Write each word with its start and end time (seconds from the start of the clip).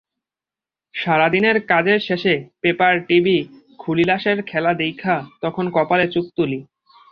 সারা 0.95 1.27
দিনের 1.29 1.57
কাজের 1.65 1.99
শেষে 1.99 2.33
পেপার-টিভি 2.61 3.37
খুলিলাশের 3.79 4.37
খেলা 4.43 4.71
দেইখা 4.73 5.15
তখন 5.41 5.65
কপালে 5.71 6.05
চোখ 6.07 6.25
তুলি। 6.35 6.59